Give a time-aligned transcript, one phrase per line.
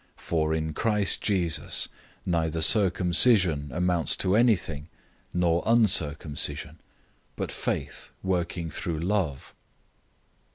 [0.17, 1.87] 005:006 For in Christ Jesus
[2.25, 4.89] neither circumcision amounts to anything,
[5.31, 6.79] nor uncircumcision,
[7.35, 9.53] but faith working through love.